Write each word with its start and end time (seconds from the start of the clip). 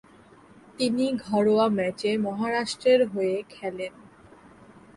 তিনি 0.77 1.05
ঘরোয়া 1.25 1.67
ম্যাচে 1.69 2.11
মহারাষ্ট্রের 2.17 3.01
হয়ে 3.07 3.37
খেলেন। 3.49 3.93